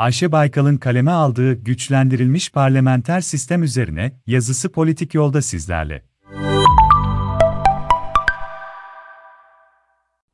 Ayşe 0.00 0.32
Baykal'ın 0.32 0.76
kaleme 0.76 1.10
aldığı 1.10 1.52
güçlendirilmiş 1.52 2.52
parlamenter 2.52 3.20
sistem 3.20 3.62
üzerine 3.62 4.12
yazısı 4.26 4.72
politik 4.72 5.14
yolda 5.14 5.42
sizlerle. 5.42 6.02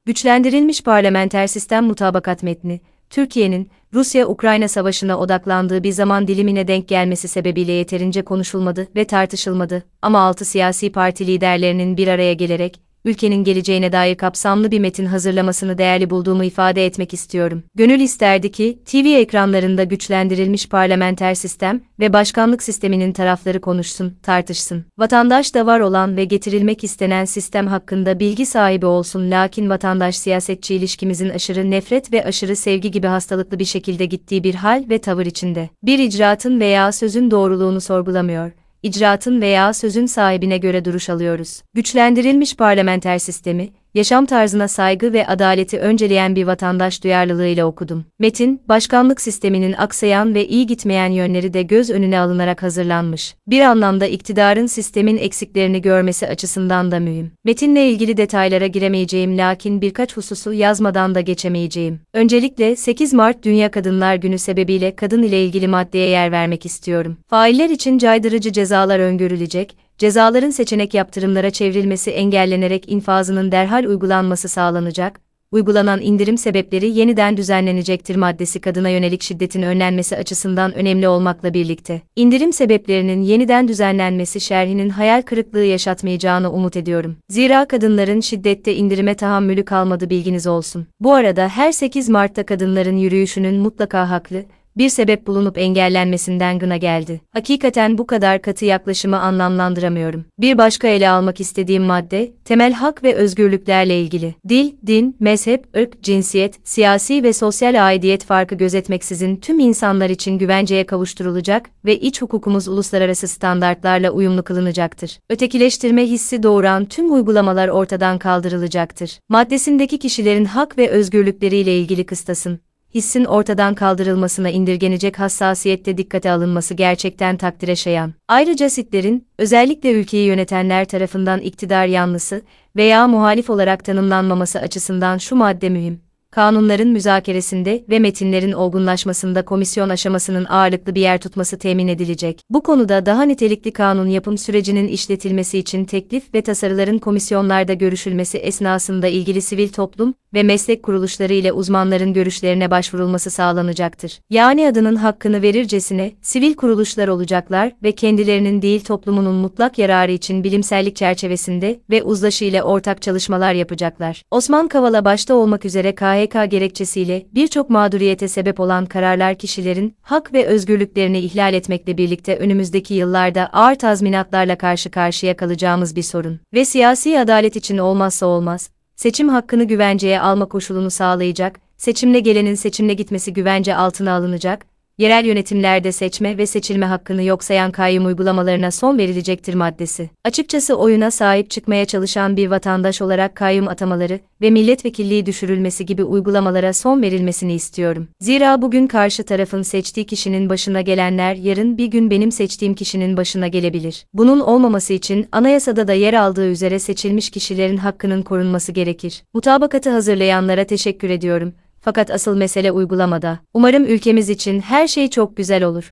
Güçlendirilmiş 0.05 0.83
parlamenter 0.83 1.47
sistem 1.47 1.85
mutabakat 1.85 2.43
metni, 2.43 2.81
Türkiye'nin 3.11 3.71
Rusya-Ukrayna 3.95 4.69
savaşına 4.69 5.19
odaklandığı 5.19 5.83
bir 5.83 5.93
zaman 5.93 6.29
dilimine 6.29 6.69
denk 6.69 6.89
gelmesi 6.89 7.29
sebebiyle 7.29 7.73
yeterince 7.73 8.23
konuşulmadı 8.23 8.89
ve 8.97 9.05
tartışılmadı 9.05 9.83
ama 10.03 10.21
altı 10.21 10.45
siyasi 10.45 10.93
parti 10.93 11.27
liderlerinin 11.27 11.97
bir 11.97 12.09
araya 12.09 12.33
gelerek 12.33 12.86
ülkenin 13.07 13.45
geleceğine 13.45 13.93
dair 13.93 14.15
kapsamlı 14.15 14.71
bir 14.71 14.79
metin 14.79 15.07
hazırlamasını 15.07 15.79
değerli 15.79 16.11
bulduğumu 16.11 16.45
ifade 16.45 16.87
etmek 16.87 17.15
istiyorum. 17.15 17.63
Gönül 17.75 18.01
isterdi 18.01 18.53
ki, 18.53 18.79
TV 18.85 18.97
ekranlarında 18.97 19.85
güçlendirilmiş 19.85 20.69
parlamenter 20.69 21.35
sistem 21.35 21.81
ve 22.01 22.13
başkanlık 22.13 22.63
sisteminin 22.63 23.13
tarafları 23.13 23.61
konuşsun, 23.61 24.17
tartışsın. 24.23 24.85
Vatandaş 24.99 25.55
da 25.55 25.67
var 25.67 25.81
olan 25.81 26.17
ve 26.17 26.25
getirilmek 26.25 26.85
istenen 26.85 27.25
sistem 27.25 27.67
hakkında 27.67 28.21
bilgi 28.21 28.47
sahibi 28.47 28.87
olsun 28.87 29.31
lakin 29.31 29.71
vatandaş-siyasetçi 29.71 30.75
ilişkimizin 30.75 31.29
aşırı 31.29 31.71
nefret 31.71 32.13
ve 32.13 32.25
aşırı 32.25 32.57
sevgi 32.57 32.91
gibi 32.91 33.07
hastalıklı 33.07 33.59
bir 33.59 33.65
şekilde 33.65 34.07
gittiği 34.07 34.45
bir 34.45 34.55
hal 34.55 34.85
ve 34.91 34.99
tavır 34.99 35.27
içinde. 35.27 35.69
Bir 35.83 35.99
icraatın 35.99 36.61
veya 36.61 36.93
sözün 36.93 37.31
doğruluğunu 37.31 37.81
sorgulamıyor 37.81 38.66
icraatın 38.87 39.41
veya 39.41 39.73
sözün 39.73 40.07
sahibine 40.07 40.59
göre 40.59 40.85
duruş 40.85 41.11
alıyoruz. 41.11 41.63
Güçlendirilmiş 41.75 42.57
parlamenter 42.57 43.19
sistemi, 43.19 43.69
yaşam 43.97 44.27
tarzına 44.27 44.69
saygı 44.69 45.13
ve 45.13 45.27
adaleti 45.27 45.79
önceleyen 45.79 46.37
bir 46.37 46.47
vatandaş 46.47 47.05
duyarlılığıyla 47.05 47.67
okudum. 47.67 48.05
Metin, 48.19 48.63
başkanlık 48.69 49.21
sisteminin 49.21 49.73
aksayan 49.73 50.35
ve 50.35 50.49
iyi 50.49 50.67
gitmeyen 50.67 51.11
yönleri 51.11 51.53
de 51.53 51.63
göz 51.63 51.91
önüne 51.91 52.19
alınarak 52.21 52.63
hazırlanmış. 52.63 53.35
Bir 53.47 53.61
anlamda 53.61 54.07
iktidarın 54.07 54.67
sistemin 54.67 55.17
eksiklerini 55.17 55.83
görmesi 55.83 56.29
açısından 56.29 56.91
da 56.91 57.01
mühim. 57.01 57.33
Metinle 57.45 57.91
ilgili 57.91 58.17
detaylara 58.17 58.67
giremeyeceğim 58.67 59.39
lakin 59.39 59.81
birkaç 59.81 60.17
hususu 60.17 60.53
yazmadan 60.53 61.15
da 61.15 61.21
geçemeyeceğim. 61.21 62.01
Öncelikle 62.15 62.77
8 62.77 63.13
Mart 63.13 63.43
Dünya 63.43 63.71
Kadınlar 63.71 64.15
Günü 64.15 64.39
sebebiyle 64.39 64.97
kadın 64.97 65.23
ile 65.23 65.45
ilgili 65.45 65.69
maddeye 65.69 66.09
yer 66.09 66.33
vermek 66.33 66.67
istiyorum. 66.67 67.17
Failler 67.29 67.71
için 67.71 67.99
caydırıcı 67.99 68.53
cezalar 68.53 68.99
öngörülecek, 68.99 69.86
cezaların 69.99 70.51
seçenek 70.51 70.95
yaptırımlara 70.95 71.51
çevrilmesi 71.51 72.11
engellenerek 72.11 72.89
infazının 72.93 73.53
derhal 73.53 73.85
uygulanması 73.85 74.49
sağlanacak, 74.49 75.21
uygulanan 75.53 76.01
indirim 76.01 76.39
sebepleri 76.39 76.91
yeniden 76.91 77.37
düzenlenecektir 77.37 78.17
maddesi 78.17 78.61
kadına 78.61 78.89
yönelik 78.89 79.23
şiddetin 79.23 79.63
önlenmesi 79.63 80.17
açısından 80.17 80.75
önemli 80.75 81.09
olmakla 81.09 81.55
birlikte. 81.55 82.03
indirim 82.17 82.53
sebeplerinin 82.53 83.23
yeniden 83.23 83.69
düzenlenmesi 83.69 84.41
şerhinin 84.41 84.89
hayal 84.89 85.23
kırıklığı 85.23 85.65
yaşatmayacağını 85.65 86.53
umut 86.53 86.77
ediyorum. 86.77 87.17
Zira 87.29 87.69
kadınların 87.69 88.21
şiddette 88.21 88.75
indirime 88.75 89.15
tahammülü 89.15 89.65
kalmadı 89.65 90.11
bilginiz 90.11 90.47
olsun. 90.47 90.87
Bu 91.01 91.15
arada 91.15 91.49
her 91.49 91.73
8 91.73 92.09
Mart'ta 92.09 92.47
kadınların 92.47 92.97
yürüyüşünün 92.97 93.55
mutlaka 93.61 94.11
haklı, 94.11 94.45
bir 94.79 94.89
sebep 94.89 95.27
bulunup 95.27 95.59
engellenmesinden 95.59 96.59
gına 96.59 96.77
geldi. 96.77 97.21
Hakikaten 97.33 97.99
bu 97.99 98.07
kadar 98.07 98.43
katı 98.43 98.65
yaklaşımı 98.65 99.21
anlamlandıramıyorum. 99.21 100.25
Bir 100.39 100.59
başka 100.59 100.89
ele 100.89 101.09
almak 101.09 101.41
istediğim 101.41 101.83
madde, 101.83 102.33
temel 102.45 102.73
hak 102.73 103.05
ve 103.05 103.15
özgürlüklerle 103.15 104.01
ilgili. 104.01 104.35
Dil, 104.49 104.73
din, 104.87 105.17
mezhep, 105.21 105.77
ırk, 105.77 106.03
cinsiyet, 106.03 106.55
siyasi 106.65 107.23
ve 107.23 107.33
sosyal 107.33 107.87
aidiyet 107.87 108.25
farkı 108.25 108.55
gözetmeksizin 108.55 109.37
tüm 109.37 109.59
insanlar 109.59 110.11
için 110.11 110.39
güvenceye 110.39 110.87
kavuşturulacak 110.87 111.71
ve 111.85 112.01
iç 112.01 112.23
hukukumuz 112.23 112.69
uluslararası 112.69 113.29
standartlarla 113.29 114.11
uyumlu 114.11 114.43
kılınacaktır. 114.43 115.19
Ötekileştirme 115.31 116.07
hissi 116.07 116.43
doğuran 116.43 116.85
tüm 116.85 117.13
uygulamalar 117.13 117.69
ortadan 117.69 118.19
kaldırılacaktır. 118.19 119.21
Maddesindeki 119.29 119.99
kişilerin 119.99 120.45
hak 120.45 120.79
ve 120.79 120.89
özgürlükleriyle 120.89 121.79
ilgili 121.79 122.07
kıstasın, 122.07 122.61
hissin 122.97 123.25
ortadan 123.25 123.75
kaldırılmasına 123.75 124.51
indirgenecek 124.51 125.19
hassasiyette 125.19 125.99
dikkate 125.99 126.31
alınması 126.31 126.75
gerçekten 126.75 127.37
takdire 127.37 127.77
şayan. 127.77 128.13
Ayrıca 128.29 128.71
sitlerin, 128.71 129.27
özellikle 129.39 129.93
ülkeyi 129.93 130.27
yönetenler 130.27 130.85
tarafından 130.85 131.41
iktidar 131.41 131.87
yanlısı 131.87 132.43
veya 132.77 133.09
muhalif 133.09 133.51
olarak 133.51 133.85
tanımlanmaması 133.85 134.61
açısından 134.61 135.19
şu 135.19 135.37
madde 135.37 135.69
mühim 135.69 136.06
kanunların 136.37 136.89
müzakeresinde 136.89 137.85
ve 137.91 137.99
metinlerin 137.99 138.53
olgunlaşmasında 138.53 139.45
komisyon 139.45 139.89
aşamasının 139.89 140.45
ağırlıklı 140.45 140.95
bir 140.95 141.01
yer 141.01 141.21
tutması 141.21 141.59
temin 141.59 141.89
edilecek. 141.89 142.41
Bu 142.51 142.63
konuda 142.63 143.07
daha 143.07 143.23
nitelikli 143.23 143.73
kanun 143.73 144.07
yapım 144.07 144.39
sürecinin 144.39 144.89
işletilmesi 144.89 145.59
için 145.59 145.85
teklif 145.85 146.35
ve 146.35 146.43
tasarıların 146.43 146.99
komisyonlarda 146.99 147.75
görüşülmesi 147.75 148.39
esnasında 148.39 149.07
ilgili 149.07 149.43
sivil 149.43 149.69
toplum 149.69 150.15
ve 150.35 150.43
meslek 150.43 150.83
kuruluşları 150.83 151.33
ile 151.33 151.53
uzmanların 151.53 152.13
görüşlerine 152.13 152.71
başvurulması 152.71 153.31
sağlanacaktır. 153.31 154.21
Yani 154.31 154.69
adının 154.69 154.97
hakkını 154.97 155.43
verircesine 155.43 156.13
sivil 156.23 156.55
kuruluşlar 156.55 157.09
olacaklar 157.09 157.73
ve 157.83 157.93
kendilerinin 157.93 158.63
değil 158.63 158.85
toplumunun 158.85 159.35
mutlak 159.35 159.79
yararı 159.79 160.13
için 160.13 160.45
bilimsellik 160.45 160.97
çerçevesinde 160.97 161.81
ve 161.91 162.03
uzlaşı 162.03 162.45
ile 162.45 162.63
ortak 162.63 163.03
çalışmalar 163.03 163.53
yapacaklar. 163.53 164.23
Osman 164.31 164.69
Kavala 164.69 165.05
başta 165.05 165.35
olmak 165.35 165.65
üzere 165.65 165.95
KHK 165.95 166.26
KHK 166.27 166.51
gerekçesiyle 166.51 167.27
birçok 167.35 167.71
mağduriyete 167.71 168.29
sebep 168.29 168.61
olan 168.61 168.87
kararlar 168.87 169.35
kişilerin 169.35 169.95
hak 170.01 170.33
ve 170.33 170.47
özgürlüklerini 170.47 171.19
ihlal 171.19 171.55
etmekle 171.55 171.99
birlikte 171.99 172.37
önümüzdeki 172.37 172.95
yıllarda 172.95 173.47
ağır 173.53 173.75
tazminatlarla 173.75 174.59
karşı 174.59 174.91
karşıya 174.91 175.37
kalacağımız 175.37 175.97
bir 175.97 176.03
sorun. 176.03 176.41
Ve 176.55 176.65
siyasi 176.65 177.21
adalet 177.21 177.57
için 177.57 177.79
olmazsa 177.79 178.27
olmaz, 178.27 178.71
seçim 178.97 179.29
hakkını 179.29 179.65
güvenceye 179.65 180.21
alma 180.21 180.47
koşulunu 180.47 180.91
sağlayacak, 180.91 181.61
seçimle 181.77 182.21
gelenin 182.21 182.55
seçimle 182.55 182.95
gitmesi 182.95 183.33
güvence 183.33 183.77
altına 183.77 184.13
alınacak, 184.13 184.67
yerel 184.99 185.25
yönetimlerde 185.25 185.93
seçme 185.93 186.39
ve 186.39 186.47
seçilme 186.47 186.87
hakkını 186.87 187.23
yok 187.23 187.45
sayan 187.45 187.71
kayyum 187.71 188.07
uygulamalarına 188.07 188.71
son 188.71 188.99
verilecektir 188.99 189.55
maddesi. 189.55 190.11
Açıkçası 190.25 190.75
oyuna 190.75 191.11
sahip 191.11 191.51
çıkmaya 191.51 191.85
çalışan 191.85 192.37
bir 192.37 192.51
vatandaş 192.51 193.03
olarak 193.03 193.35
kayyum 193.35 193.69
atamaları 193.69 194.21
ve 194.41 194.51
milletvekilliği 194.51 195.27
düşürülmesi 195.27 195.87
gibi 195.87 196.05
uygulamalara 196.05 196.73
son 196.73 197.03
verilmesini 197.03 197.55
istiyorum. 197.55 198.09
Zira 198.21 198.63
bugün 198.63 198.87
karşı 198.87 199.25
tarafın 199.25 199.63
seçtiği 199.63 200.07
kişinin 200.07 200.49
başına 200.49 200.81
gelenler 200.81 201.35
yarın 201.35 201.79
bir 201.79 201.87
gün 201.87 202.11
benim 202.11 202.33
seçtiğim 202.33 202.75
kişinin 202.75 203.17
başına 203.17 203.49
gelebilir. 203.49 204.07
Bunun 204.15 204.41
olmaması 204.41 204.93
için 204.93 205.29
anayasada 205.33 205.89
da 205.89 205.93
yer 205.93 206.15
aldığı 206.15 206.49
üzere 206.49 206.79
seçilmiş 206.79 207.31
kişilerin 207.31 207.77
hakkının 207.77 208.23
korunması 208.23 208.73
gerekir. 208.73 209.23
Mutabakatı 209.35 209.91
hazırlayanlara 209.91 210.65
teşekkür 210.65 211.11
ediyorum. 211.11 211.55
Fakat 211.87 212.11
asıl 212.11 212.37
mesele 212.37 212.73
uygulamada. 212.73 213.39
Umarım 213.55 213.85
ülkemiz 213.85 214.31
için 214.31 214.61
her 214.61 214.89
şey 214.89 215.11
çok 215.11 215.37
güzel 215.37 215.65
olur. 215.65 215.91